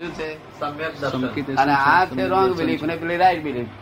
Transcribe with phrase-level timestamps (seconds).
[0.00, 0.28] શું છે?
[1.56, 3.72] અને આ છે રોંગ બિલીફ ને પેલી રાઈટ બિલીફ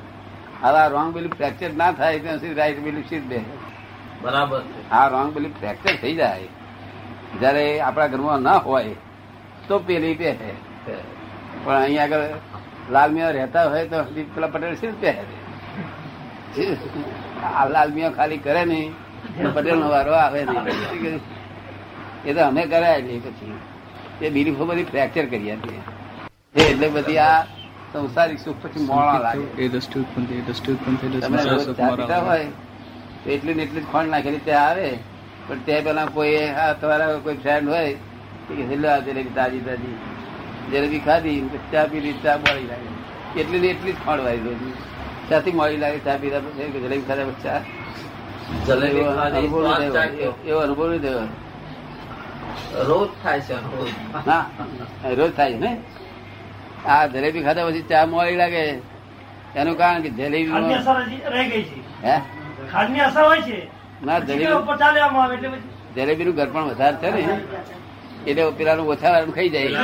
[0.62, 3.38] હવે આ રોંગ બિલીફ ફ્રેક્ચર ના થાય ત્યાં સુધી રાઈટ બિલીફ સીધ બે
[4.22, 4.80] બરાબર છે.
[4.90, 6.48] આ રોંગ બિલીફ ફ્રેક્ચર થઈ જાય.
[7.40, 8.96] જયારે આપણા ઘરમાં ના હોય
[9.68, 10.50] તો પેલી પહેરે.
[11.64, 12.24] પણ અહીંયા આગળ
[12.94, 13.98] લાલમિયા રહેતા હોય તો
[14.34, 15.24] પેલા પટેલ સીધ પહેરે.
[17.44, 18.90] આ લાલમિયા ખાલી કરે નહીં
[19.54, 21.20] પટેલ નો વારો આવે નહીં.
[22.26, 23.54] એ તો અમે કરાય નહીં પછી.
[24.22, 25.80] એ બિલીફો બધી ફ્રેક્ચર કરી આપીએ.
[26.54, 27.38] એટલે બધી આ
[27.92, 29.46] સંસારિક સુખ પછી મોળા લાગે.
[29.58, 29.70] એ એ
[31.22, 31.38] તમે
[32.28, 32.46] હોય
[33.34, 34.88] એટલી ને એટલી જ ખોંડ નાખેલી ત્યાં આવે.
[35.48, 36.38] પણ તે પેલા કોઈ
[36.80, 37.90] તમારા કોઈ ફ્રેન્ડ હોય
[38.48, 39.96] કે હેલો આ જલેબી તાજી તાજી.
[40.70, 41.40] જલેબી ખાધી
[41.72, 42.90] ચા પીધી ચા મળી લાગે.
[43.40, 44.62] એટલી ને એટલી જ ખોંડ વાળી રોજ
[45.30, 47.60] ચાથી મળી લાગે ચા પીધા પછી જલેબી ખાધા ચા.
[50.48, 51.24] એવો અનુભવ નહીં થયો.
[52.90, 53.90] રોજ થાય છે રોજ.
[55.18, 55.72] રોજ થાય છે ને?
[56.86, 58.80] આ જલેબી ખાધા પછી ચા મોડી લાગે.
[59.56, 60.52] એનું કારણ કે જલેબી
[61.32, 62.06] રહી ગઈ છે.
[62.06, 62.22] હે?
[62.72, 63.68] ખાંડની અસર હોય છે.
[64.04, 65.62] ના જલેબી ઉપર ચાલવામાં આવે એટલે પછી?
[65.94, 67.40] જલેબી નું ઘર પણ વધારે છે ને.
[68.26, 69.70] એટલે પેલાનું ઓછા વાળું ખાઈ જાય.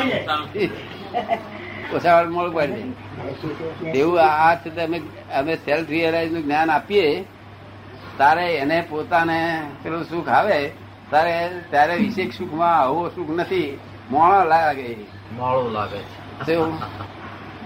[1.95, 5.03] ઓછા વાળું મોડું પડે એવું આ છે તે અમે
[5.35, 7.25] અમે સેલ્ફ રિયલાઇઝનું જ્ઞાન આપીએ.
[8.19, 10.73] તારે એને પોતાને પેલું સુખ આવે.
[11.11, 13.79] તારે ત્યારે વિશેષ સુખમાં આવું સુખ નથી.
[14.11, 14.97] મોણો લાગે.
[15.37, 16.24] મોડું લાગે છે?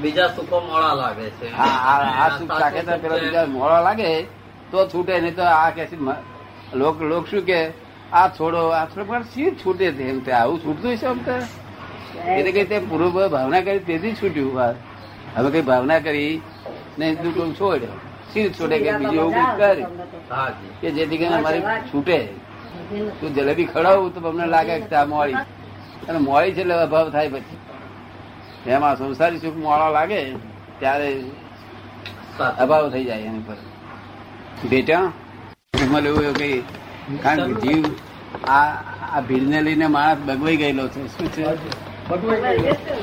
[0.01, 1.47] બીજા સુખો મોડા લાગે છે.
[1.55, 4.11] આ આ- આ સુખ ચાખે તો પેલા બીજા મોડા લાગે
[4.73, 5.97] તો છૂટે નહીં તો આ કે છે,
[6.75, 7.61] લોક લોક શું કે
[8.13, 11.37] આ છોડો આ છોડો પણ શી છૂટે છે એમ તે આવું છૂટતું છે એમ તે?
[12.31, 14.77] એટલે કઈ તે પૂર્વ ભાવના કરી તેથી જ છૂટ્યું વાત
[15.37, 16.35] હવે કઈ ભાવના કરી
[16.99, 17.83] ને તું કોઈ છોડ?
[18.33, 19.77] શી છોડે કે બીજું એવું કઈ કર?
[20.81, 22.19] કે જેથી કરીને અમારી છૂટે.
[23.21, 25.37] તું જલેબી ખડાવું તો તમને લાગે કે આ મોડી
[26.09, 27.57] અને મોડી છે એટલે અભાવ થાય પછી.
[28.67, 30.21] એમાં સંસારી સુખ મોડા લાગે
[30.79, 31.11] ત્યારે
[32.59, 33.57] અભાવ થઈ જાય એની પર.
[34.71, 35.13] બેટા
[36.01, 36.61] લેવું એવું કઈ
[37.23, 37.85] કારણ કે જીવ
[38.49, 38.65] આ
[39.13, 41.07] આ ભીડને લઈને માણસ બગવાઈ ગયેલો છે.
[41.07, 41.45] શું છે?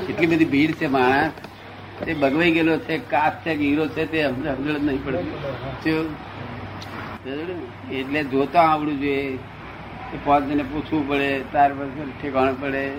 [0.09, 1.31] એટલી બધી ભીડ છે માણસ.
[2.05, 5.19] તે બગવાઈ ગયેલો છે કાચ છે કે હીરો છે તે અમને સમજણ નહીં પડે?
[7.91, 9.37] એટલે જોતા આવડવું જોઈએ.
[10.25, 12.91] પાંચ જણે પૂછવું પડે ત્યાર પછી ઠેકાણ પડે.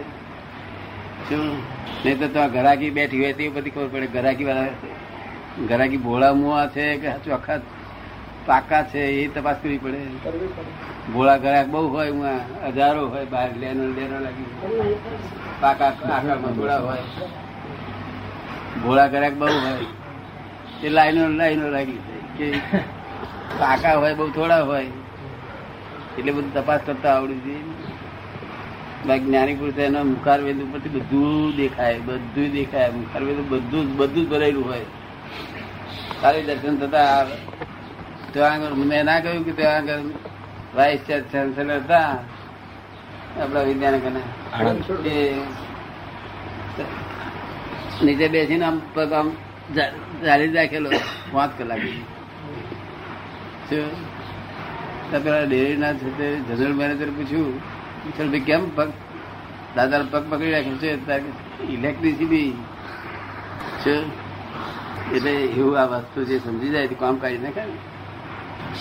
[1.29, 1.57] શું?
[2.05, 4.07] નહીં તો ત્યાં ઘરાકી બેઠી હોય તે બધી ખબર પડે.
[4.07, 7.61] ઘરાકી વાળા ઘરાકી ભોળા મુવા છે કે ચોખ્ખા
[8.47, 10.01] પાકા છે એ તપાસ કરવી પડે.
[11.13, 12.27] ભોળા ઘરાક બહુ હોય હું
[12.67, 14.51] હજારો હોય, બહાર લેનો લેનો લાગી
[15.61, 17.05] પાકા આકારમાં ભોળા હોય.
[18.83, 19.83] ભોળા ઘરાક બહુ હોય.
[20.83, 22.01] એ લાઈનો લાઈનો લાગી
[22.39, 22.47] કે
[23.59, 24.87] પાકા હોય, બહુ થોડા હોય.
[26.19, 27.96] એટલે બધું તપાસ કરતા આવડી જોઈએ
[29.07, 32.91] બાકી જ્ઞાની પુરુષ એનો મુખારવેદ ઉપરથી બધું દેખાય બધું દેખાય.
[32.91, 34.81] મુખારવેદ બધું જ- બધું જ ભરેલું હોય.
[36.23, 37.37] તારે દર્શન થતા આવે.
[38.33, 39.99] ત્યાં આગળ મેં ના કહ્યું કે ત્યાં આગળ
[40.75, 41.01] વાઇસ
[41.33, 42.19] ચાન્સેલર હતા.
[43.41, 45.35] આપણા વિદ્યાનગરના એ
[48.03, 49.33] નીચે બેસીને આમ પગ આમ
[50.25, 50.91] જાળી રાખેલો.
[51.33, 51.79] પાંચ કલાક.
[53.69, 54.07] શું?
[55.25, 57.76] પેલા ડેરીના જનરલ મેનેજર પૂછ્યું
[58.19, 58.89] ચાલ ભાઈ કેમ પગ?
[59.77, 62.53] દાદા પગ પકડી રાખ્યો છે ઇલેક્ટ્રિસિટી
[63.81, 64.27] છે?
[65.17, 67.63] એટલે એવું આ વસ્તુ જે સમજી જાય તે કામ કાઢી નાખે.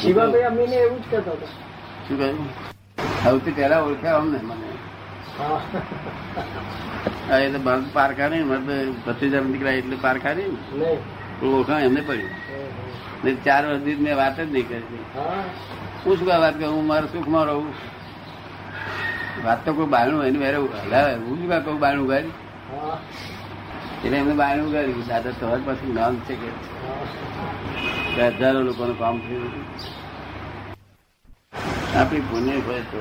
[0.02, 1.46] શિવાભાઈ અમીને એવું જ કહેતો હતો.
[2.08, 2.50] શું કહ્યું?
[3.24, 4.70] સૌથી પહેલા ઓળખ્યા અમને મને.
[5.40, 7.38] હા.
[7.38, 10.98] એ તો બંધ પાર મને તો ભત્રીજા દીકરા એટલે પાર કરે ને
[11.40, 12.30] પણ ઓળખાણ એમને પડ્યું.
[13.24, 15.00] નહીં ચાર વર્ષથી મેં વાત જ નહીં કરી.
[16.06, 16.18] હું.
[16.18, 16.74] શું વાત કરું?
[16.76, 17.68] હું મારા સુખમાં રહું?
[19.46, 22.34] વાત તો કોઈ બાયણું હોય ને મેરે હલાવે હું શું કોઈ બાયણું ઉગાડી
[24.04, 26.50] એટલે એમને બાયણું ઉગાડ્યું દાદા તમારી પછી નામ છે કે
[28.16, 29.52] કે હજારો લોકોનું કામ થયું
[31.96, 33.00] આપણી પુણ્ય હોય તો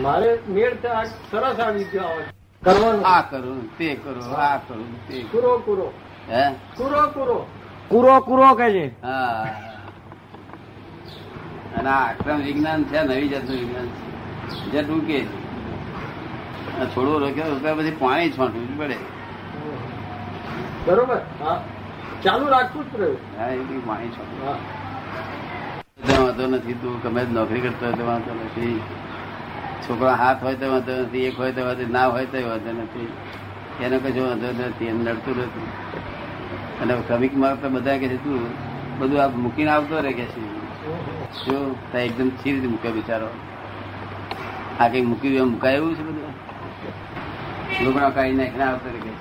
[0.00, 0.88] મારે મેળ તો
[1.30, 2.16] સરસ આવી ગયો
[2.62, 3.04] કરવાનું.
[3.04, 5.86] આ કરું તે કરો આ કરું તે કુરો કુરો.
[6.28, 6.44] હે?
[6.76, 7.38] કુરો કુરો.
[7.88, 8.86] કુરો કુરો કહે છે.
[9.02, 9.44] હા.
[11.76, 14.03] અને આ આક્રમ વિજ્ઞાન છે નવી જાતનું વિજ્ઞાન છે.
[14.72, 15.18] જે ટૂંકે.
[16.94, 18.96] થોડું રોક્યો ત્યાર પછી પાણી છોટવું પડે.
[20.86, 21.20] બરોબર?
[22.24, 23.08] ચાલુ રાખવું જ પડે.
[23.38, 24.56] હા એ પાણી છોટવું
[26.18, 28.80] વાંધો નથી તું ગમે જ નોકરી કરતો હોય તો વાંધો નથી.
[29.84, 31.24] છોકરા હાથ હોય તો વાંધો નથી.
[31.28, 33.08] એક હોય તો વાંધો ના હોય તો વાંધો નથી.
[33.84, 35.68] એનો કશો વાંધો નથી એમ નડતું નથી.
[36.82, 38.40] અને શ્રમિકમાં તો બધા કે છે તું
[38.98, 40.42] બધું આ મૂકીને આવતો રહે કે છે.
[41.90, 43.28] ત્યાં એકદમ સી રીતે મૂકે બિચારો.
[44.80, 46.32] આ કઈ મૂકી મુકાય એવું છે બધું?
[47.84, 49.12] લુગડા કાઢી નાખીને આવતો કે.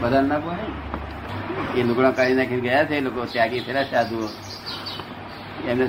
[0.00, 0.20] બધા.
[0.20, 4.28] ના પોસાય એ લુગડા કાઢી નાખીને ગયા છે, એ લોકો ત્યાગી થયેલા સાધુઓ.
[5.68, 5.86] એમને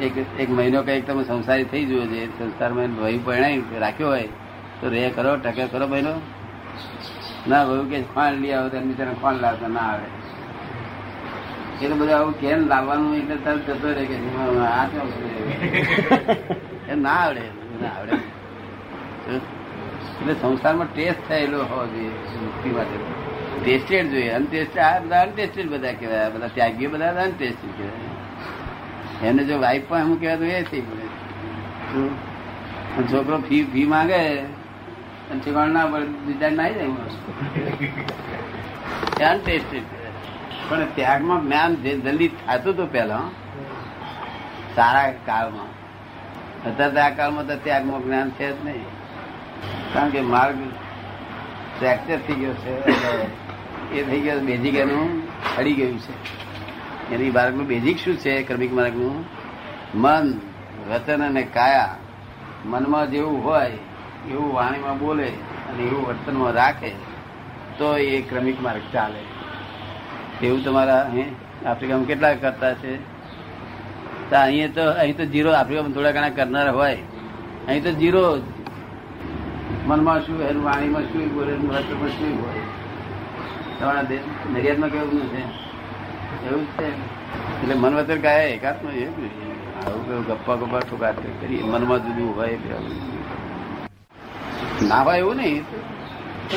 [0.00, 4.28] એક એક મહિનો કંઈક તમે સંસારી થઈ જુઓ છે સંસારમાં ભય પરણાવી રાખ્યો હોય,
[4.80, 6.14] તો રે કરો, ટકે કરો મહિનો
[7.48, 10.23] ના ભયું કે ખાંડ લઈ આવો તો બિચારા ખાંડ લાવતા ના આવે.
[11.84, 14.16] એ તો બધું આવું કેમ લાવવાનું એટલે તરત જતો રહે કે
[14.68, 15.08] આ કેમ
[17.02, 17.42] ના આવડે
[17.80, 18.18] ના આવડે.
[19.28, 22.98] એટલે સંસારમાં ટેસ્ટ થયેલો હોવો જોઈએ મુક્તિ માટે.
[23.58, 26.30] ટેસ્ટેડ જોઈએ અનટેસ્ટ આ બધા અનટેસ્ટેડ બધા કહેવાય.
[26.30, 28.10] બધા ત્યાગીઓ બધા અનટેસ્ટેડ કહેવાય.
[29.22, 31.04] એને જો વાઈફ પણ હું કહેવાય તો એ થઈ પડે
[33.10, 34.46] છોકરો ફી ફી માંગે અને
[35.40, 36.90] ઠેકાણ ના પડે બીજા ના જાય.
[39.32, 40.03] અનટેસ્ટેડ
[40.68, 43.20] પણ ત્યાગમાં જ્ઞાન જલ્દી થતું હતું પેલા
[44.76, 45.70] સારા કાળમાં.
[46.70, 48.84] અત્યારે આ કાળમાં તો ત્યાગમાં જ્ઞાન છે જ નહીં.
[49.94, 50.56] કારણ કે માર્ગ
[51.78, 52.72] ફ્રેક્ચર થઈ ગયો છે
[53.92, 55.28] એ થઈ ગયો બેઝિક એનું
[55.58, 56.44] અડી ગયું છે.
[57.14, 59.24] એની માર્ગનું બેઝિક શું છે, ક્રમિક માર્ગનું?
[59.94, 60.40] મન
[60.88, 61.96] વચન અને કાયા.
[62.64, 63.70] મનમાં જેવું હોય,
[64.30, 65.28] એવું વાણીમાં બોલે
[65.68, 66.92] અને એવું વર્તનમાં રાખે,
[67.78, 69.43] તો એ ક્રમિક માર્ગ ચાલે.
[70.42, 71.34] એવું તમારા અહીં
[71.68, 72.96] આફ્રિકામાં કેટલા કરતા છે?
[74.30, 76.98] તો અહીંયા તો અહીં તો જીરો આફ્રિકામાં થોડા ઘણા કરનાર હોય.
[77.68, 78.42] અહીં તો જીરો
[79.86, 82.62] મનમાં શું એનું વાણીમાં શું બોલે એનું શું હોય?
[83.80, 84.20] તમારા દેશ
[84.50, 85.42] નડિયાદમાં કેવું છે?
[86.48, 86.88] એવું જ છે.
[87.62, 92.58] એટલે મન વતર કાય એકાત્મ છે આવું કેવું ગપ્પા ગપ્પા ઠોકા કરી મનમાં જુદું હોય.
[94.88, 95.64] ના હોય એવું નહીં.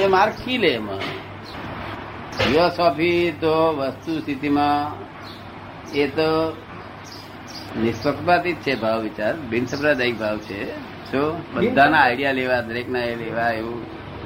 [0.01, 1.26] એ માર્ગ ખીલે એમાં.
[2.39, 4.95] ફિલોસોફી તો વસ્તુ સ્થિતિમાં
[5.91, 6.57] એ તો
[7.81, 10.79] નિષ્પક્ષપાતી જ છે ભાવ વિચાર બિન સાંપ્રદાયિક ભાવ છે.
[11.11, 13.81] શું બધાના આઈડિયા લેવા દરેકના એ લેવા એવું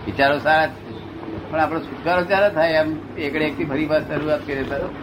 [0.05, 1.51] વિચારો સારા જ છે.
[1.51, 4.95] પણ આપણો છુટકારો ત્યારે થાય એમ એકડે એકથી ફરી વાર શરૂઆત કરીએ તો?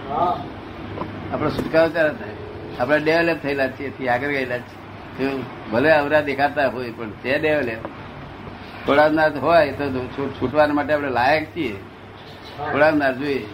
[1.33, 2.29] આપણો છુટકારો ત્યારે થાય.
[2.79, 5.43] આપણે ડેવલપ થયેલા છીએ આગળ ગયેલા છીએ.
[5.73, 7.87] ભલે અવરા દેખાતા હોય પણ તે ડેવલપ
[8.87, 9.11] થોડા
[9.41, 11.77] હોય તો છૂટ- છૂટવા માટે આપણે લાયક છીએ.
[12.59, 13.47] થોડાનાર જોઈએ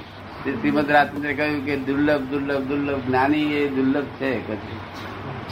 [0.45, 4.31] તે શ્રીમદ રાજચંદ્રે કહ્યું કે દુર્લભ દુર્લભ દુર્લભ જ્ઞાની એ દુર્લભ છે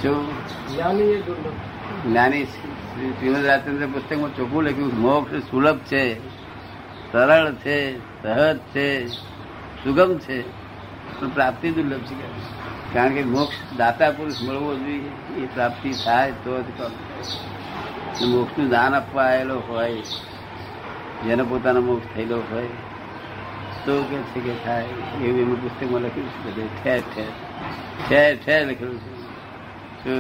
[0.03, 0.27] શું?
[0.75, 2.09] જ્ઞાની એ દુર્લભ.
[2.09, 6.03] જ્ઞાની શ્રીમદ રાજચંદ્ર પુસ્તકમાં ચોખ્ખું લખ્યું મોક્ષ સુલભ છે
[7.13, 9.09] સરળ છે સહજ છે
[9.85, 10.43] સુગમ છે
[11.21, 12.15] પણ પ્રાપ્તિ દુર્લભ છે
[12.95, 15.43] કારણ કે મોક્ષ દાતા પુરુષ મળવો જોઈએ.
[15.43, 20.03] એ પ્રાપ્તિ થાય તો જ મોક્ષનું દાન આપવા આવેલો હોય
[21.27, 22.69] જેને પોતાનો મોક્ષ થયેલો હોય
[23.85, 24.85] તો કે છે કે થાય,
[25.25, 27.31] એવું એનું પુસ્તકમાં લખ્યું છે બધે, ઠેર ઠેર.
[28.09, 30.17] ઠેર ઠેર લખેલું છે.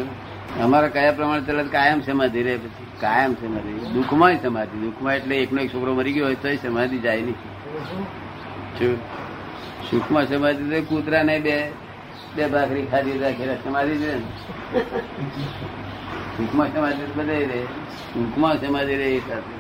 [0.61, 2.87] અમારા કયા પ્રમાણે ચલે કાયમ સમાધિ રહે પછી.
[3.01, 3.73] કાયમ સમાધિ.
[3.95, 4.77] દુઃખમાં સમાધિ.
[4.79, 7.39] દુઃખમાં એટલે એકનો એક છોકરો મરી ગયો હોય તો સમાધિ જાય નહીં.
[9.91, 11.57] સુખમાં સમાધિ તો કૂતરા નહીં બે
[12.37, 14.13] બે ભાખરી ખાધી રાખેલા સમાધિ છે
[16.37, 17.63] સુખમાં સમાધિ બધા રહે.
[18.15, 19.55] સુખમાં સમાધિ રહે સાથે?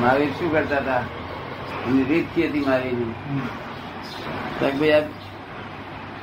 [0.00, 1.25] મહાવીર શું કરતા હતા?
[1.86, 2.94] એમની રીતથી હતી મારી
[4.60, 5.04] ભાઈ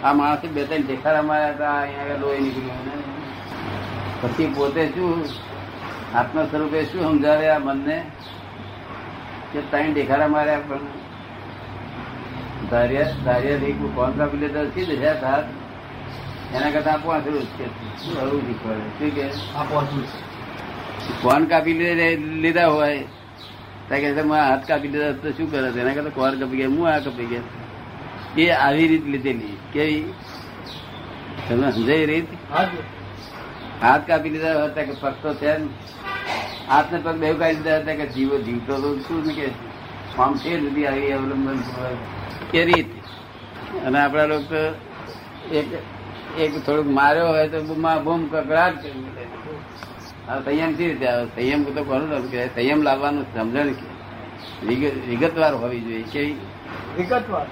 [0.03, 3.01] આ માણસે બે ત્રણ દેખાડા માર્યા હતા અહીંયા લોહી નીકળ્યું.
[4.21, 5.25] પછી પોતે શું
[6.17, 7.97] આત્મ સ્વરૂપે શું સમજાવે આ મનને
[9.53, 10.85] કે ત્રણ દેખાડા માર્યા પણ
[12.69, 15.45] ધાર્યા ધાર્યાથી કોણ કાપી લેતા શી દશા થાત
[16.55, 17.31] એના કરતા છે.
[17.57, 17.65] કે
[18.03, 18.85] શું હળવું શીખવાડે?
[18.99, 19.25] શું કે?
[21.21, 21.75] કોણ કાપી
[22.43, 23.03] લીધા હોય.
[23.89, 26.99] કે છે, હાથ કાપી દીધા તો શું કરે એના કરતા કોર કપી ગયા હું આ
[26.99, 27.41] કપી ગયા.
[28.37, 29.57] એ આવી રીત લીધેલી.
[29.73, 30.13] કેવી
[31.49, 32.27] તમે સમજાય રીત?
[33.81, 35.67] હાથ કાપી લીધા હતા કે ફરતો છે ને.
[36.67, 39.49] હાથ ને પગ બેવ કાઢી લીધા હતા કે જીવો જીવતો તો શું ને કે?
[40.17, 41.59] આમ છે નથી આવી અવલંબન.
[42.53, 42.89] એ રીત.
[43.85, 44.75] અને આપણા લોકો
[45.55, 45.67] એક
[46.39, 48.85] એક થોડુંક માર્યો હોય તો બૂમા કકડાટ
[50.27, 55.79] સંયમ સી રીતે આવે સંયમ તો કોનું નામ કે સંયમ લાવવાનું સમજણ કે વિગતવાર હોવી
[55.79, 56.37] જોઈએ કેવી
[56.97, 57.47] વિગતવાર?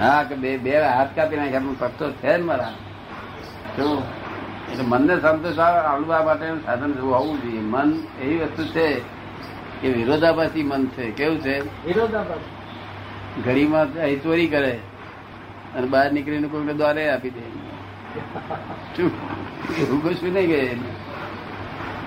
[0.00, 2.74] હા કે બે બે હાથ કાપી નાખ્યા પણ પગ છે જ મારા.
[3.76, 4.02] શું
[4.72, 7.60] એટલે મનને સંતોષ આવડવા માટેનું સાધન હોવું જોઈએ.
[7.60, 9.00] મન એવી વસ્તુ છે
[9.82, 11.10] કે વિરોધાભાસી મન છે.
[11.10, 11.60] કેવું છે?
[11.86, 12.44] વિરોધાભાસ.
[13.44, 14.78] ઘડીમાં અહીં ચોરી કરે
[15.76, 17.40] અને બહાર નીકળીને કોઈ દ્વારે આપી દે.
[18.96, 19.10] શું?
[19.80, 20.78] એવું કશું નહીં કે?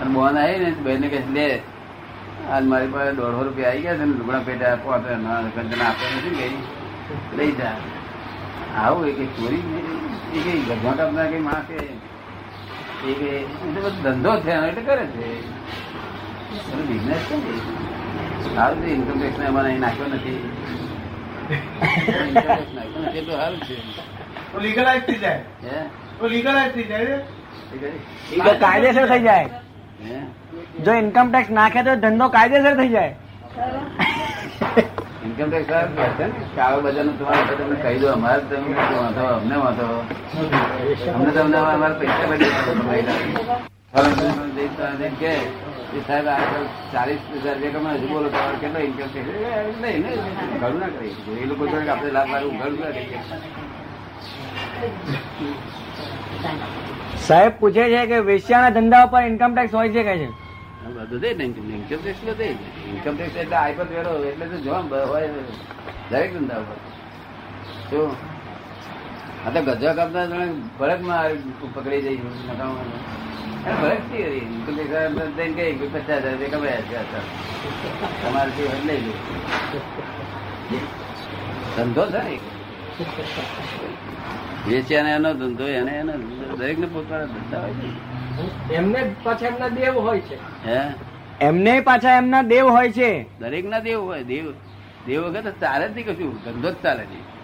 [0.01, 1.47] અને બોન આવી ને બહેને કહે લે
[2.51, 5.87] આજ મારી પાસે દોઢસો રૂપિયા આવી ગયા છે ને લુગડા પેટા આપો તો ના કંચના
[5.87, 6.53] આપે નથી ગઈ
[7.37, 7.75] લઈ જા.
[8.77, 9.63] આવું એ કઈ ચોરી
[10.35, 11.77] એ કઈ ગભા કાપનાર કઈ માણસ કે
[13.07, 15.27] એ કે એ બધો ધંધો છે એનો એટલે કરે છે.
[16.71, 17.55] એનો બિઝનેસ છે ને.
[18.55, 20.39] સારું છે ઇન્કમ ટેક્સ ને અહીં નાખ્યો નથી.
[22.35, 23.75] નાખ્યો નથી એટલું સારું છે.
[24.51, 25.41] તો લીગલાઇઝ થઈ જાય.
[25.63, 25.77] હે?
[26.27, 27.17] લીગલાઇઝ થઈ જાય?
[28.43, 29.66] તો કાયદેસર થઈ જાય.
[30.79, 33.13] જો ઇન્કમ ટેક્સ નાખે તો ધંધો કાયદેસર થઈ જાય.
[35.25, 35.67] ઇન્કમ ટેક્સ
[36.55, 39.25] કાળો બજારનું તમારે તમને કહી દો અમારે તમે વાંધો?
[39.31, 39.87] અમને વાંધો?
[41.13, 42.51] અમને તમને અમારે પૈસા બધી
[45.19, 45.31] કે
[46.07, 46.41] સાહેબ આ
[46.93, 49.29] ચાલીસ હજાર રૂપિયા કમાય છે બોલો તમારે કેટલો ઇન્કમ ટેક્સ
[49.81, 50.11] નહીં ને
[50.59, 53.19] ઘણું ના કરી એ લોકો આપણે લાભ મારું ઘણું ના કરીએ
[57.19, 60.27] સાહેબ પૂછે છે કે વેશ્યાના ધંધા ઉપર ઇન્કમ ટેક્સ હોય છે કે છે?
[60.87, 61.65] બધું દે ઇન્કમ
[61.97, 62.47] ટેક્સ બધે
[62.91, 64.57] ઇન્કમ ટેક્સ એટલે આઈપત વેરો એટલે તો
[65.07, 65.29] હોય
[66.09, 66.61] દરેક ધંધા
[67.89, 68.11] શું
[69.45, 70.45] આ તો ગજા કાપતા જણે
[70.79, 71.31] ભરતમાં
[71.73, 72.19] પકડી જઈ.
[73.65, 77.23] ભરતથી ઇન્કમ ટેક્સ દઈને કે પચાસ હજાર રૂપિયા કમાયા
[81.77, 82.39] ધંધો ને
[84.67, 86.13] વેચ્યાને એનો ધંધો એને એનો
[86.55, 88.73] દરેક ને પોતાના ધંધા હોય છે.
[88.73, 90.67] એમને પાછા એમના દેવ હોય છે.
[90.67, 90.93] હે?
[91.41, 93.39] એમને પાછા એમના દેવ હોય છે.
[93.39, 94.53] દરેક ના દેવ હોય દેવ
[95.05, 97.37] દેવ વગર તો ચાલે જ નહીં કશું ધંધો જ ચાલે છે.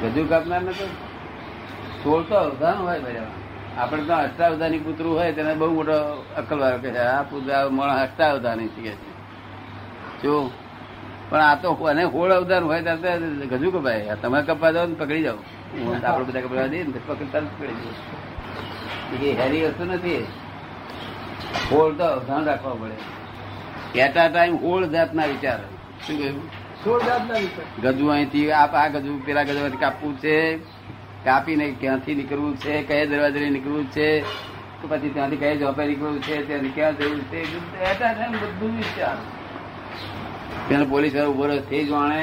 [0.00, 0.86] ગજુ કાપનાર ને તો
[2.04, 3.16] સોળ તો અવધાન હોય ભાઈ
[3.78, 6.98] આપણે તો અષ્ટાવધાની પુતરું હોય તેને બહુ મોટો અક્કલ વાળો કે છે.
[6.98, 9.16] આ પુત્ર આ અષ્ટાવધાની છે કે છે.
[10.22, 10.50] જો
[11.30, 15.22] પણ આ તો અને હોળ અવધાન હોય ત્યારે ગજુ કપાય તમે કપા જાઓ ને પકડી
[15.22, 15.38] જાઓ.
[16.04, 20.24] આપડે બધા કપડા દઈએ ને પકડતા તરત પકડી જાઓ એ હેરી વસ્તુ નથી.
[21.70, 22.96] હોળ તો અવધાન રાખવા પડે.
[24.04, 25.60] એટ આ ટાઈમ હોળ જાતના વિચાર
[26.06, 26.46] શું કહ્યું?
[27.82, 30.34] ગજુ અહીંથી આ આ ગજુ પેલા ગજુ કાપવું છે
[31.24, 34.08] કાપીને ક્યાંથી નીકળવું છે કયા દરવાજે નીકળવું છે
[34.80, 37.40] તો પછી ત્યાંથી કયા જોપે નીકળવું છે ત્યાંથી ક્યાં જવું છે
[38.42, 39.16] બધું વિચાર.
[40.68, 42.22] પેલો પોલીસ વાળો ઊભો રહ્યો, તે જાણે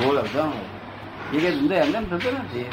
[0.00, 0.52] ગોળ અવધાન
[1.34, 2.68] એ કે ધંધો એમને એમ થતો નથી.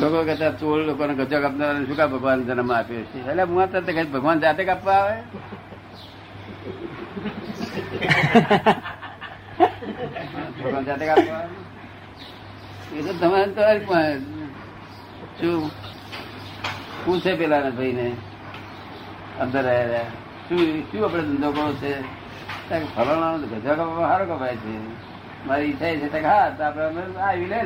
[0.00, 3.18] લોકો કહેતા ચોર લોકોને ગજક કાપનાર શું કા ભગવાન જન્મ આપ્યો છે?
[3.30, 5.16] એટલે હું તો કઈ ભગવાન જાતે કાપવા આવે?
[10.58, 11.56] ભગવાન જાતે કાપવા આવે?
[12.96, 14.12] એ તો તમે તમારી પાસે
[15.38, 15.70] શું?
[17.04, 18.06] પૂછે પેલા ને ભાઈ ને
[19.42, 20.08] અંદર રહ્યા.
[20.46, 21.92] શું શું આપણે ધંધો કરો છે?
[22.70, 24.72] ફલાણા ગજા કપાવા સારો કપાય છે.
[25.46, 27.58] મારી ઈચ્છા છે ત્યાં હા તો આપણે આવી લે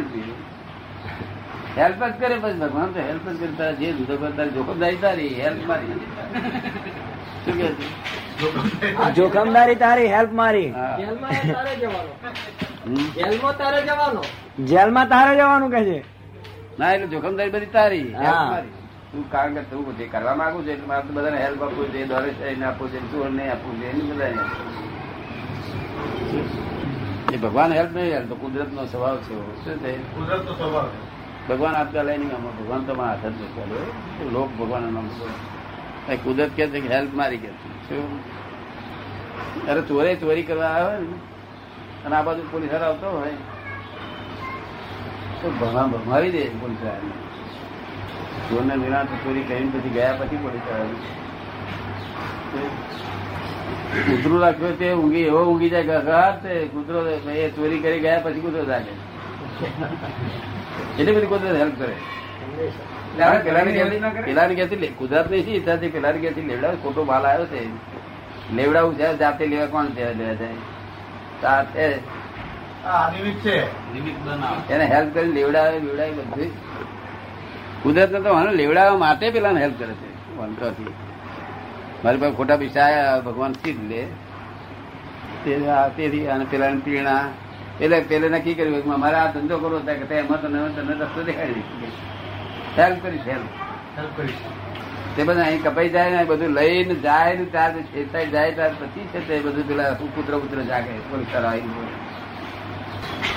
[1.78, 3.50] હેલ્પ જ કરે પછી ભગવાન તો હેલ્પ જ કરે.
[3.58, 5.96] તારા જે ધંધો કરે તારી જોખમદારી તારી હેલ્પ મારી.
[7.44, 7.68] શું કે
[9.18, 10.70] જોખમદારી તારી હેલ્પ મારી.
[10.70, 10.96] હા.
[11.00, 12.12] જેલમાં તારે જવાનો.
[13.18, 14.22] જેલમાં તારે જવાનો.
[14.72, 15.98] જેલમાં તારે જવાનું કે છે.
[16.78, 18.72] ના એટલે જોખમદારી બધી તારી હેલ્પ મારી.
[19.14, 22.30] તું કારણ કે તું જે કરવા માંગુ છે એટલે મારે બધાને હેલ્પ આપવું છે દોરે
[22.44, 24.42] એને આપવું છે તું નહીં આપવું છે એની બધાને.
[27.32, 30.98] એ ભગવાન હેલ્પ નહીં હેલ્પ તો કુદરત નો સ્વભાવ છે શું છે કુદરતનો સ્વભાવ છે.
[31.48, 35.08] ભગવાન આપતા લઈ નહીં ભગવાન તો મારા હાથ જ નથી લોક ભગવાન નામ
[36.24, 37.50] કુદરત કે છે કે હેલ્પ મારી કે
[37.88, 38.18] શું?
[39.68, 41.16] અરે ચોરે ચોરી કરવા આવે ને
[42.04, 43.36] અને આ બાજુ પોલીસ આવતો હોય
[45.40, 46.82] તો ભણા ભમાવી દે પોલીસ
[48.50, 50.96] ચોરને નિરાંત ચોરી કરીને પછી ગયા પછી પડી ચડાવી.
[54.06, 58.40] કૂતરું રાખ્યો તે ઊંઘી એવો ઊંઘી જાય ઘાટ તે કૂતરો એ ચોરી કરી ગયા પછી
[58.40, 58.90] કૂતરો જાગે.
[61.02, 61.94] એટલે બધી કૂતરો હેલ્પ કરે.
[63.44, 64.54] પેલાની ઘેરથી- પેલાની
[65.30, 65.50] ની શી?
[65.50, 66.76] ઈચ્છા છે પેલાની ઘેરથી લેવડાવ?
[66.82, 67.68] ખોટો માલ આવ્યો છે.
[68.54, 70.14] લેવડાવું છે જાતે લેવા કોણ છે?
[70.14, 70.56] લેવા જાય.
[74.70, 76.50] એને હેલ્પ કરી લેવડાવે લેવડાવે બધું
[77.84, 80.94] કુદરત તો મને લેવડાવવા માટે પેલા હેલ્પ કરે છે વંશોથી
[82.04, 84.06] મારી પાસે ખોટા પૈસા આયા ભગવાન સીધ લે.
[85.44, 85.62] તે-
[85.96, 87.28] તેથી અને પેલા પીણા.
[87.80, 90.94] એટલે પેલે નક્કી કર્યું કે મારે આ ધંધો કરવો હતા કે તે એમાં તો તમને
[90.94, 91.62] રસ્તો દેખાડી
[92.78, 93.46] હેલ્પ કરીશ હેલ્પ
[93.98, 94.32] હેલ્પ કરીશ.
[95.16, 99.00] તે બધા અહીં કપાઈ જાય ને બધું લઈને જાય ને ત્યાર છેતાઈ જાય ત્યાર પછી
[99.00, 101.60] છે તે બધું પેલા કૂતરો કૂતરો જાગે પોલીસ આવી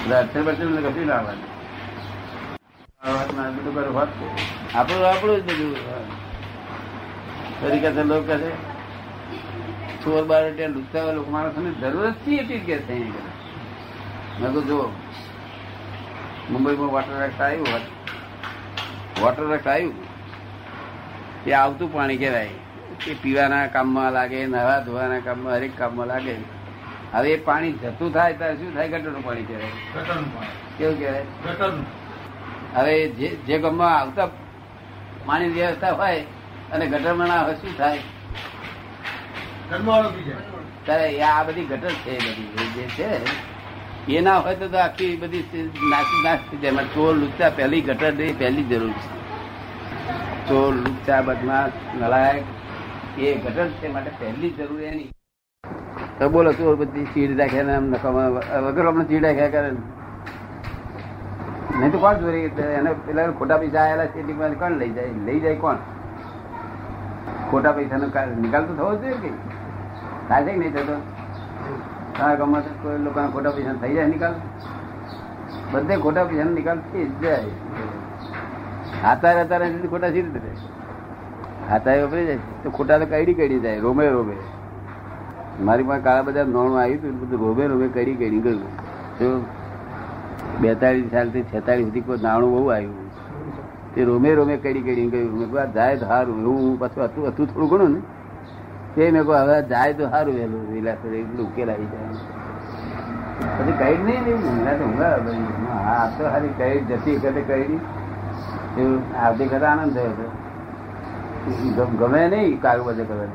[0.06, 2.87] બધા અક્ષર બક્ષર ને કશું ના આવવાનું આ વાતમાં બધું કરો વાત છે.
[3.04, 3.44] આપણું
[5.08, 5.76] આપણું જ બધું
[7.62, 8.52] તરીકે લોકો કહે છે.
[10.04, 12.94] ચોર બાર ત્યાં લૂંટતા લોકો માણસોને જરૂરત શી હતી કે છે
[14.40, 14.92] મેં તો જો
[16.52, 17.84] મુંબઈમાં વોટર એક્ટ આવ્યું હોત
[19.22, 19.96] વોટર એક્ટ આવ્યું
[21.46, 22.52] એ આવતું પાણી કહેવાય.
[23.08, 26.36] એ પીવાના કામમાં લાગે નવા ધોવાના કામમાં હરેક કામમાં લાગે.
[27.14, 28.88] હવે એ પાણી જતું થાય ત્યારે શું થાય?
[28.88, 29.72] ગટરનું પાણી કહેવાય.
[30.78, 31.24] કેવું કહેવાય?
[31.46, 31.86] ગટરનું.
[32.78, 34.28] હવે જે જે ગામમાં આવતા
[35.26, 36.22] પાણી વ્યવસ્થા હોય
[36.74, 38.02] અને ગટરમાં ના હોય શું થાય?
[40.86, 42.70] ત્યારે આ બધી ગટર છે બધી.
[42.76, 43.10] જે છે
[44.18, 45.44] એ ના હોય તો આખી બધી
[45.92, 46.86] નાસી નાશ થઈ જાય.
[46.94, 49.10] ચોર લુચ્ચા પહેલી ગટરની પહેલી જરૂર છે.
[50.48, 52.44] ચોર લુચ્ચા બદમાશ નલાયક
[53.20, 55.12] એ ગટર છે માટે પહેલી જરૂર એની.
[56.20, 58.30] તો બોલો ચોર બધી ચીડ રાખે ને એમ નકામા
[58.66, 59.82] વગર આપણે ચીડ રાખ્યા કરે ને.
[61.80, 62.44] નહીં તો કોણ ચોરી
[62.80, 64.22] એને પેલા ખોટા પૈસા આવેલા છે
[64.60, 65.10] કોણ લઈ જાય?
[65.26, 65.76] લઈ જાય કોણ?
[67.52, 68.08] ખોટા પૈસાનો
[68.42, 69.30] નિકાલ તો થવો જોઈએ કે?
[70.30, 70.96] થાય છે કે નહીં થતો?
[72.18, 74.34] તારા ગામમાં કોઈ લોકોના ખોટા પૈસા થઈ જાય, નિકાલ.
[75.72, 77.44] બધે ખોટા પૈસાનો નિકાલ થઈ જાય.
[79.04, 80.40] હાથારે હાથારે ખોટા સી રીતે.
[81.70, 84.36] હાથારે હાથા વપરી જાય તો ખોટા તો કઈડી કઈડી જાય રોમે રોમે.
[85.62, 89.67] મારી પાસે કાળા બધા નોણું આવ્યું હતું, બધું રોમે રોમે કઈડી કઈડી ગયું.
[90.52, 93.08] જો બેતાળીસ સાલથી છેતાલીસ સુધી કોઈ નાણું બહુ આવ્યું.
[93.96, 97.28] તે રોમે રોમે કડી કઈડી ગયું મેં કહ્યું જાય તો સારું એવું હું પાછું હતું
[97.28, 98.02] હતું થોડું ઘણું ને.
[98.96, 100.64] તે મેં કહ્યું, હવે જાય તો સારું વહેલું.
[100.74, 102.10] વિલાસ એટલું ઉકેલ આવી જાય.
[103.58, 104.22] પછી કઈ નહીં
[104.80, 104.86] તો
[105.86, 107.80] હા તો સારી કઈ જતી વખતે કઈ
[108.78, 110.28] એવું, આવતી વખતે આનંદ થયો હતો.
[112.00, 113.30] ગમે નહીં, કાગળ બધે ખબર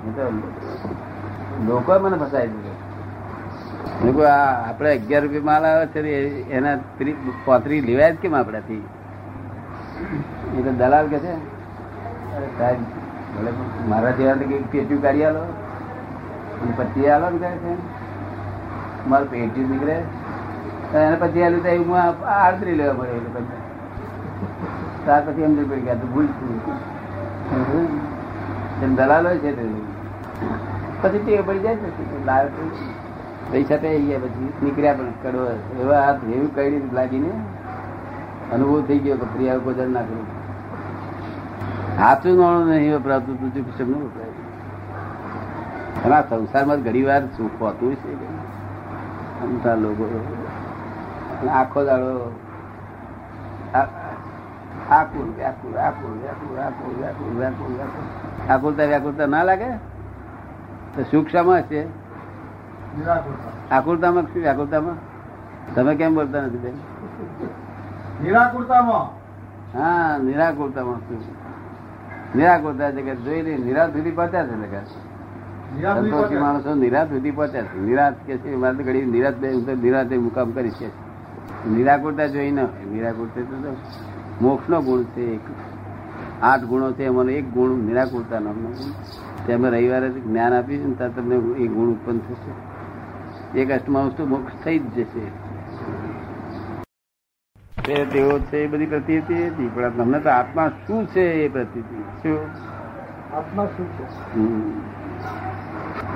[1.69, 2.72] લોકો મને ફસાઈ દીધો.
[4.01, 6.01] આપણે અગિયાર રૂપિયા માલ આવે છે
[6.51, 6.77] એના
[7.45, 8.35] પોતરી લેવાય જ કેમ
[10.59, 11.33] એ તો દલાલ કે છે.
[12.59, 12.81] સાહેબ
[13.89, 14.37] મારા જેવા
[14.73, 15.43] પેટ્યું કાઢી આલો.
[16.63, 17.73] અને પછી આલો ને કહે છે,
[19.11, 19.97] મારું પેટ્યું નીકળે.
[20.95, 21.97] એને પછી આલું તો હું
[22.37, 23.61] આડતરી લેવા પડે એટલે પછી.
[25.05, 26.27] ત્યાર પછી એમ પડી ગયા ભૂલ
[28.81, 29.51] છું દલાલ હોય છે
[31.03, 32.49] પછી તે પડી જાય પછી લાવે
[33.53, 35.47] પૈસા થઈ ગયા પછી નીકળ્યા પણ કડવો.
[35.81, 37.31] એવા હાથ એવું કઈ રીતે લાગીને
[38.53, 40.27] અનુભવ થઈ ગયો કે પ્રિયા ગોદર ના કરું.
[41.97, 44.33] સાચું નાણું નહીં વપરાતું તું શબ્દ વપરાય.
[46.15, 48.15] આ સંસારમાં ઘણી વાર સુખ હોતું છે.
[49.43, 50.37] અમતા લોકો.
[51.51, 52.37] આખો દાડો
[54.91, 59.71] આકુલ વ્યાકુલ આકુલ વ્યાકુલ આકુલ વ્યાકુલ વ્યાકુલ વ્યાકુલ આકુલતા વ્યાકુલતા ના લાગે?
[60.95, 62.02] તો સુખ શામાં છે?
[63.71, 64.99] આકુલતામાં શું વ્યાકુલતામાં
[65.75, 66.75] તમે કેમ બોલતા નથી બેન?
[68.23, 69.07] નિરાકુરતામાં.
[69.79, 71.21] હા નિરાકુરતામાં શું?
[72.37, 74.57] નિરાકુરતા જગત જોઈ લઈ નિરાશ સુધી પહોંચ્યા છે
[75.81, 77.81] જગત સંતોષી માણસો નિરાશ સુધી પહોંચ્યા છે.
[77.81, 80.89] નિરાશ કે છે મારે તો ઘડી નિરાશ બે હું તો નિરાશે મુકામ કરી છે.
[81.69, 82.61] નિરાકુરતા જોઈ ન
[82.93, 83.77] નિરાકુરતા તો
[84.41, 85.41] મોક્ષ નો ગુણ છે એક.
[86.43, 88.93] આઠ ગુણો છે એમાંનો એક ગુણ નિરાકુરતા નામનો ગુણ
[89.47, 92.72] તે અમે રવિવારે જ્ઞાન આપીશું ને ત્યાં તમને એ ગુણ ઉત્પન્ન થશે.
[93.57, 95.25] એક અષ્ટમાંશ તો મોક્ષ થઈ જ જશે.
[97.87, 101.81] તે તેઓ છે એ બધી પ્રતિ હતી પણ તમને તો આત્મા શું છે એ પ્રતિ
[102.23, 102.39] શું?
[103.37, 104.05] આત્મા શું છે?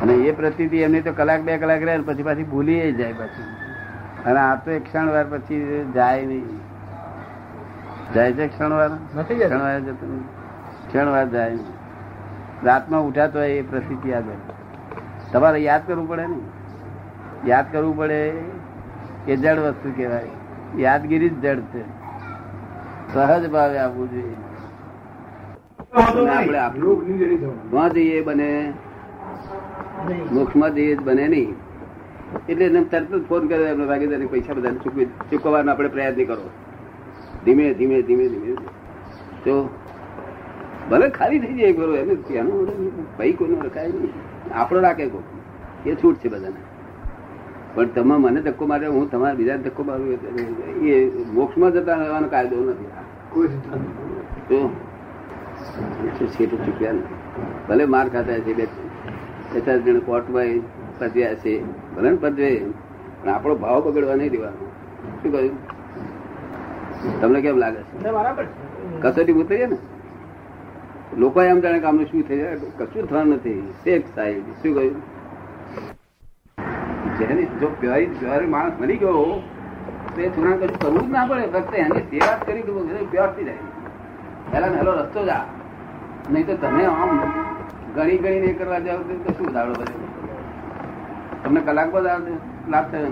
[0.03, 3.45] અને એ પ્રતિ એમની તો કલાક બે કલાક રહે પછી પાછી ભૂલી જાય પછી.
[4.27, 6.61] અને આ તો એક ક્ષણ વાર પછી જાય નહીં.
[8.15, 8.89] જાય છે ક્ષણ વાર?
[9.23, 10.07] ક્ષણ વાર જતો
[10.89, 11.59] ક્ષણ વાર જાય
[12.65, 14.25] રાતમાં ઉઠાતો હોય એ પ્રતિ યાદ
[15.33, 16.39] તમારે યાદ કરવું પડે ને.
[17.49, 18.33] યાદ કરવું પડે
[19.27, 20.31] કે જડ વસ્તુ કહેવાય.
[20.79, 21.83] યાદગીરી જ જડ છે.
[23.13, 24.37] સહજ ભાવે આપવું જોઈએ.
[26.29, 28.73] આપણે આપણું જઈએ બને
[30.33, 31.55] મુખમાં જઈએ બને નહીં.
[32.49, 36.51] એટલે એને તરત જ ફોન કર્યો એમને ભાગીદારી પૈસા બધા ચૂકવી ચૂકવવાનો આપણે પ્રયત્ન કરો.
[37.45, 38.55] ધીમે ધીમે ધીમે ધીમે.
[39.45, 39.69] તો
[40.91, 42.67] ભલે ખાલી થઈ જાય બરોબર એને ત્યાંનું
[43.19, 44.13] ભાઈ કોઈનો રખાય નહીં.
[44.55, 46.61] આપણો રાખે કોઈ એ છૂટ છે બધાને.
[47.77, 50.09] પણ તમે મને ધક્કો માર્યો હું તમારા બીજા ધક્કો મારું
[50.91, 50.95] એ
[51.33, 52.91] મોક્ષમાં જતા રહેવાનો કાયદો નથી.
[56.35, 56.95] છેટું ચૂક્યા
[57.69, 58.67] ભલે માર ખાતા છે બે
[59.53, 60.61] પચાસ જણ કોર્ટમાં
[60.99, 61.53] પધ્યા છે
[61.97, 62.51] ભલે ને પધવે
[63.23, 64.65] પણ આપણો ભાવ બગડવા નહીં દેવાનો.
[65.21, 65.57] શું કહ્યું?
[67.21, 68.13] તમને કેમ લાગે છે?
[68.17, 68.47] બરાબર
[69.03, 69.79] કસોટી ઉતરીએ ને?
[71.19, 72.57] લોકો એમ જાણે કામનું શું થઈ જાય?
[72.79, 73.61] કશું થવાનું નથી.
[73.85, 74.97] શેખ સાહેબ શું કહ્યું?
[77.19, 79.25] જેને જો પ્યોરી માણસ બની ગયો
[80.09, 81.47] તો એ થોડા કશું કરવું જ ના પડે.
[81.55, 82.63] ફક્ત એની સેવા જ કરી
[83.11, 83.63] પ્યોર થઈ જાય
[84.51, 85.43] પહેલા હેલો રસ્તો જા
[86.29, 87.11] નહીં તો તમે આમ
[87.95, 89.95] ગણી ગણી એ કરવા જાવ તો શું દાડો બધે
[91.43, 92.07] તમને કલાક બાદ
[92.69, 93.11] લાભ થયો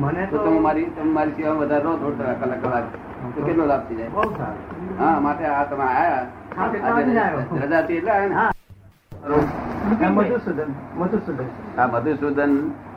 [0.00, 2.86] મને તો તમે મારી તમે મારી સેવા વધારે નો થોડા કલાક કલાક
[3.34, 4.48] તો કેટલો લાભ થઈ જાય?
[4.98, 6.24] હા માટે આ તમે આયા.
[7.60, 8.59] રજા એટલે?
[9.20, 11.48] મધુસૂદન મધુસૂદન.
[11.92, 12.52] મધુસૂદન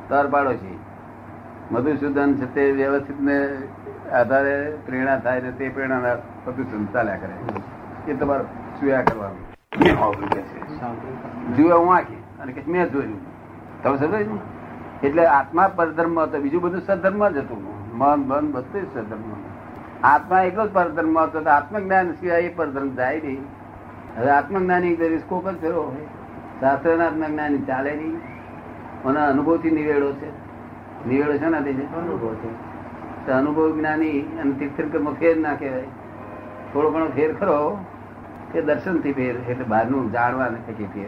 [0.09, 0.73] તર પાડો છે
[1.71, 3.37] મધુસૂદન છે તે વ્યવસ્થિત ને
[4.11, 6.15] આધારે પ્રેરણા થાય ને તે પ્રેરણા
[6.47, 8.43] મધુસૂદન ચાલ્યા કરે એ તમારે
[8.79, 9.43] સુયા કરવાનું.
[11.57, 13.19] જોયા હું આખી અને કે મેં જોયું.
[13.83, 15.07] તમે સમજો ને?
[15.07, 16.41] એટલે આત્મા પરધર્મ હતો.
[16.41, 17.61] બીજું બધું સધર્મ જ હતું.
[17.97, 19.27] મન મન બધું જ સધર્મ
[20.03, 21.39] આત્મા એકલો જ પરધર્મ હતો.
[21.41, 23.62] તો આત્મજ્ઞાન સિવાય એ પરધર્મ જાય નહીં.
[24.17, 26.07] હવે આત્મજ્ઞાની સ્કોપ જ ફેરો
[26.59, 28.17] શાસ્ત્રના આત્મજ્ઞાની ચાલે નહીં.
[29.05, 30.29] મને અનુભવથી નિવેડો છે.
[31.09, 31.49] નિવેડો છે?
[31.49, 31.71] ને તે
[33.25, 35.83] તો અનુભવ જ્ઞાની અને તીર્થંકરમાં ફેર ના કહેવાય.
[36.73, 37.85] થોડો ઘણો ફેર ખરો
[38.51, 41.07] કે દર્શનથી ફેર એટલે બહારનું જાણવા ને કે ફેર.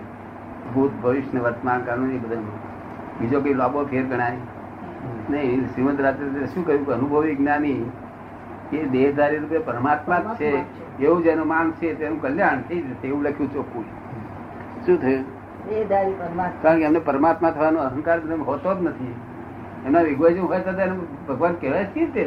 [0.74, 2.36] ભૂત ભવિષ્ય ને વર્તમાન કાળનું એ બધા.
[3.22, 4.38] બીજો કઈ લાંબો ફેર ગણાય?
[5.30, 7.92] નહીં શ્રીમદ રાત્રે શું કહ્યું કે અનુભવી જ્ઞાની
[8.74, 10.50] એ દેહધારી રૂપે પરમાત્મા જ છે
[11.04, 13.86] એવું જેનું માન છે તેનું કલ્યાણ થઈ જશે એવું લખ્યું ચોખ્ખું
[14.86, 15.24] શું થયું?
[16.62, 19.14] કારણ કે એમને પરમાત્મા થવાનો અહંકાર હોતો જ નથી.
[19.86, 20.72] એમના ઇગોઇઝમ હોય તો
[21.28, 22.24] ભગવાન કહેવાય જ તે.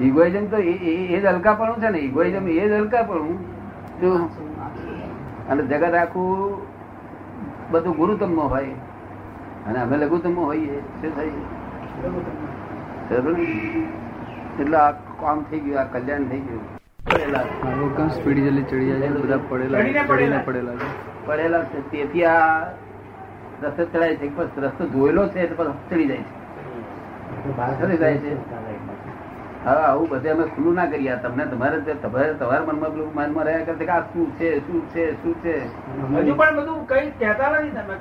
[0.00, 3.38] ઇગોઇઝમ તો એ જ હલકાપણું છે ને ઇગોઇઝમ એ જ હલકાપણું.
[5.48, 6.56] અને જગત આખું
[7.70, 8.70] બધું ગુરુતમ હોય.
[9.66, 11.30] અને અમે લઘુત્તમ હોઈએ શું થાય?
[14.60, 14.90] એટલે આ
[15.20, 16.64] કામ થઈ ગયું આ કલ્યાણ થઈ ગયું.
[17.64, 20.78] આવો કેમ સ્પીડ જલ્દી ચડી જાય બધા પડેલા પડેલા.
[21.26, 21.78] પડેલા છે.
[21.90, 22.40] તેથી આ
[23.62, 24.26] રસ્તો ચડાય છે.
[24.30, 27.80] બસ રસ્તો જોયેલો છે એટલે ચડી જાય છે.
[27.80, 28.32] ચડી જાય છે.
[29.64, 31.14] હા આવું બધે અમે ખુલ્લું ના કરીએ.
[31.22, 35.04] તમને તમારે તમારે તમારા મનમાં પેલું મનમાં રહ્યા કરે કે આ શું છે શું છે
[35.22, 35.54] શું છે?
[36.18, 37.94] હજુ પણ બધું કઈ કહેતા નથી તમે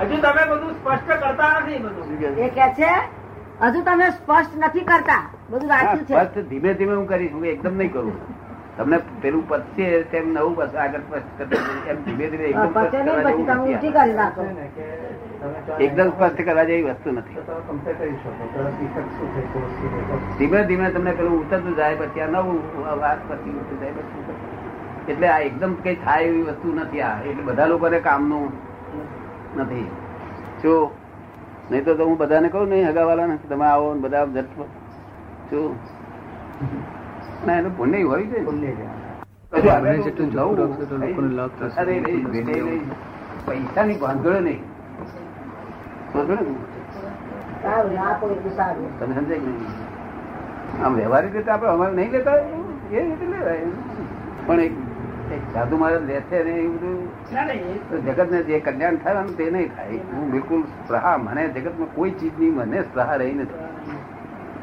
[0.00, 2.06] હજુ તમે બધું સ્પષ્ટ કરતા નથી બધું?
[2.38, 2.92] એ કે છે
[3.62, 5.22] હજુ તમે સ્પષ્ટ નથી કરતા.
[5.50, 6.14] બધું રાખ્યું છે.
[6.14, 7.32] સ્પષ્ટ ધીમે ધીમે હું કરીશ.
[7.32, 8.16] હું એકદમ નહીં કરું.
[8.76, 12.94] તમને પેલું પચશે તેમ નવું પછી આગળ સ્પષ્ટ કરતા એમ ધીમે ધીમે એકદમ સ્પષ્ટ
[15.78, 17.36] એકદમ સ્પષ્ટ કરવા જેવી વસ્તુ નથી.
[20.38, 22.58] ધીમે ધીમે તમને પેલું ઉતરતું જાય પછી આ નવું
[23.00, 27.16] વાત પછી ઉતરતું જાય પછી એટલે આ એકદમ કઈ થાય એવી વસ્તુ નથી આ.
[27.28, 28.52] એટલે બધા લોકોને કામનું
[29.56, 29.86] નથી.
[30.62, 30.74] જો
[31.72, 34.60] નહીં તો તો હું બધાને કહું નહીં હગાવાલા નથી તમે આવો ને બધા જટ
[35.50, 35.76] શું?
[37.46, 38.44] ના એનું પુણ્ય હોય છે.
[43.46, 43.98] પૈસા ની.
[43.98, 44.64] અરે નહીં,
[48.98, 49.72] તમે સમજાય નહીં?
[50.84, 53.60] આમ વ્યવહારિક રીતે આપણે અમારે નહીં લેતા હોય, એ રીતે લેવાય.
[54.46, 54.72] પણ એક
[55.54, 56.98] સાધુ મારે લેશે ને એવું બધું
[57.90, 59.98] તો જગતને જે કલ્યાણ થવાનું તે નહીં થાય.
[60.12, 63.60] હું બિલકુલ સ્પ્રહા મને જગતમાં કોઈ ચીજની મને સ્પ્રહા રહી નથી.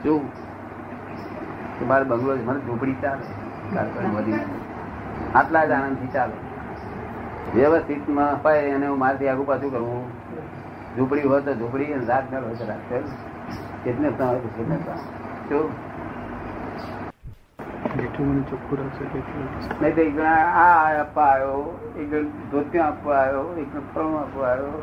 [0.04, 0.14] જો
[1.88, 3.26] મારે બંગલો છે, મને ઝૂંપડી ચાલે.
[5.36, 6.38] આટલા જ આનંદથી ચાલે.
[7.56, 10.04] વ્યવસ્થિતમાં હોય અને હું મારથી આગુ પાછું કરવું
[10.98, 12.84] ઝૂંપડી હોય તો ઝૂંપડી અને રાત હોય તો રાત
[13.84, 14.10] કેટલને
[15.50, 15.60] જો
[17.98, 18.80] જેટલું ચોખ્ખું
[19.82, 21.62] નહીં તો એક જણા આ આપવા આવ્યો
[22.00, 24.82] એક જણ ધોતિયો આપવા આવ્યો એક જણ ફળું આપવા આવ્યો.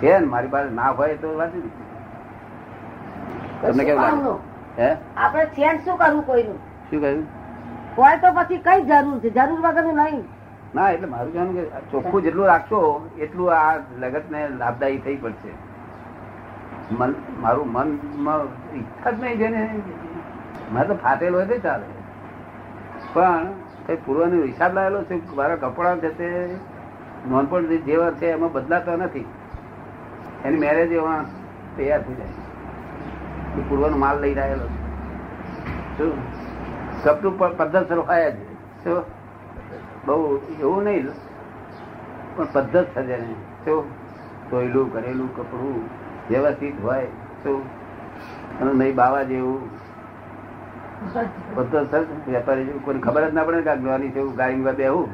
[0.00, 1.52] છે ને મારી પાસે ના હોય તો વાત.
[3.62, 4.32] તમને કેવું લાગે?
[4.76, 4.88] હે?
[5.16, 6.58] આપણે ચેન્જ શું કરવું કોઈનું?
[6.90, 7.26] શું કહ્યું?
[7.96, 9.30] હોય તો પછી કઈ જરૂર છે?
[9.30, 10.24] જરૂર વગર નહીં.
[10.74, 12.80] ના એટલે મારું કહેવાનું કે ચોખ્ખું જેટલું રાખશો
[13.18, 15.52] એટલું આ જગતને લાભદાયી થઈ પડશે.
[16.90, 19.60] મન મારું મનમાં ઈચ્છા જ નહીં જેને
[20.72, 21.84] મારે તો ફાટેલો હોય ચાલે.
[23.12, 23.46] પણ
[23.86, 26.56] કઈ પૂર્વનો હિસાબ લાવેલો છે મારા કપડા છે તે
[27.28, 29.24] નોનપણ જેવા છે એમાં બદલાતા નથી.
[30.44, 31.24] એની મેરેજ એવા
[31.76, 32.26] તૈયાર થઈ જાય
[33.68, 34.84] પૂર્વનો માલ લઈ રહેલો છે.
[35.98, 36.12] શું?
[37.04, 38.34] કપડું પણ પદ્ધતસર હોય જ.
[38.84, 39.02] શું?
[40.06, 41.06] બહુ એવું નહીં.
[42.36, 43.84] પણ પદ્ધત છે જેને શું?
[44.50, 45.88] ધોયેલું કરેલું કપડું
[46.30, 47.04] વ્યવસ્થિત હોય.
[47.42, 47.62] શું?
[48.78, 49.83] નહીં બાવા જેવું.
[51.54, 55.08] પદ્ધત સર વેપારી કોઈ ખબર જ ના પડે કે છે ગાડી બેહું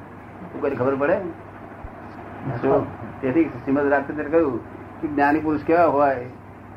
[0.61, 1.17] કોઈ ખબર પડે?
[3.21, 4.61] તેથી શ્રીમદ રાજચંદ્ર કહ્યું
[5.01, 6.25] કે જ્ઞાની પુરુષ કેવા હોય?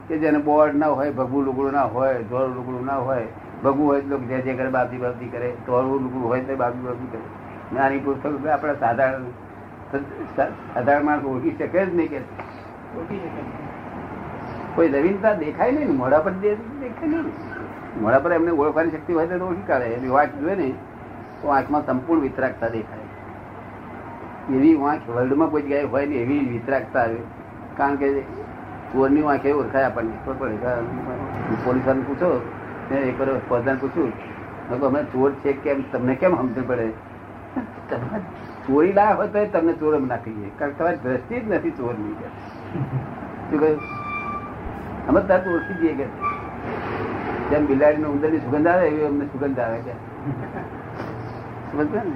[0.07, 3.27] કે જેને બોર્ડ ના હોય ભગવું લુગડું ના હોય ધોળું લુગડું ના હોય.
[3.63, 5.53] ભગવું હોય તો જે જે કરે બાબતી બાબતી કરે.
[5.65, 7.21] ધોળું લુગડું હોય તો બાબતી બાબતી કરે.
[7.71, 9.23] જ્ઞાની પુરુષ આપણે સાધારણ
[10.35, 12.19] સાધારણ માણસ ઓળખી શકે જ નહીં કે
[14.75, 17.52] કોઈ નવીનતા દેખાય નહીં મોઢા પર દેખાય નહીં
[17.95, 18.01] ને.
[18.01, 20.73] મોઢા પર એમને ઓળખવાની શક્તિ હોય તો ઓળખી કાઢે એની વાંખ જોઈએ ને,
[21.41, 23.07] તો આંખમાં સંપૂર્ણ વિતરાગતા દેખાય.
[24.55, 27.21] એવી વાંખ વર્લ્ડમાં કોઈ જગ્યાએ હોય ને, એવી વિતરાગતા આવે.
[27.77, 28.21] કારણ કે
[28.93, 30.17] ચોરની વાંખે ઓળખાય આપણને.
[30.25, 30.57] પડે
[31.63, 32.29] પોલીસ પૂછો
[32.91, 34.11] મેં એક વાર ફોજદાર પૂછ્યું
[34.79, 35.83] તો અમે ચોર છે કેમ?
[35.91, 36.87] તમને કેમ સમજણ પડે?
[37.89, 38.19] તમે
[38.67, 41.71] ચોરી લાયા હોય તો તમને ચોર એમ ના કહીએ કારણ કે તમારી દ્રષ્ટિ જ નથી
[41.71, 42.15] ચોરની.
[43.49, 43.79] શું કહ્યું?
[45.07, 46.05] અમે તરત ઓળખી જઈએ કે
[47.49, 49.93] જેમ બિલાડીને ઉંદરની સુગંધ આવે, એવી અમને સુગંધ આવે છે.
[51.77, 52.11] ને?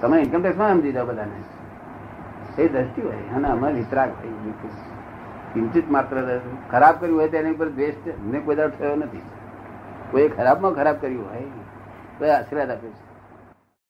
[0.00, 2.62] તમે ઇન્કમટેક્સમાં સમજી જાઓ બધાને.
[2.62, 4.70] એ દ્રષ્ટિ હોય, અને અમે વિતરાગ થઈ બિલકુલ
[5.54, 9.22] કિંચિત માત્ર ખરાબ કર્યું હોય તેની ઉપર દ્વેષ મને કોઈ દાડો થયો નથી.
[10.10, 11.40] કોઈ ખરાબમાં ખરાબ કર્યું હોય,
[12.18, 13.13] તો આશીર્વાદ આપે છે.